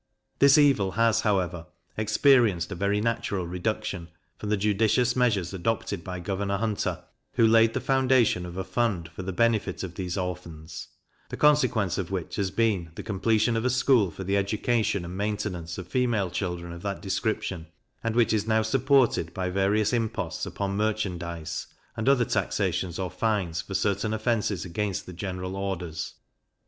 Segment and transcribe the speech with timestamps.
[0.39, 6.19] This evil has, however, experienced a very natural reduction, from the judicious measures adopted by
[6.19, 10.87] Governor Hunter, who laid the foundation of a fund for the benefit of these orphans;
[11.29, 15.15] the consequence of which has been, the completion of a school for the education and
[15.15, 17.67] maintenance of female children of that description,
[18.03, 23.61] and which is now supported by various imposts upon merchandize, and other taxations or fines
[23.61, 26.15] for certain offences against the general orders.